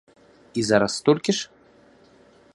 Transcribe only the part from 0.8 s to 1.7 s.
столькі ж?